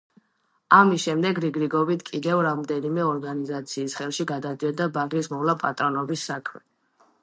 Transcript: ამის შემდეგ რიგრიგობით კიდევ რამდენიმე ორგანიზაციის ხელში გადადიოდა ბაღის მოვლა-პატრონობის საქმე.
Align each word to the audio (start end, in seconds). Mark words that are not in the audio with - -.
ამის 0.77 1.03
შემდეგ 1.03 1.41
რიგრიგობით 1.45 2.01
კიდევ 2.09 2.43
რამდენიმე 2.47 3.05
ორგანიზაციის 3.11 4.01
ხელში 4.01 4.29
გადადიოდა 4.35 4.93
ბაღის 4.99 5.35
მოვლა-პატრონობის 5.37 6.31
საქმე. 6.33 6.69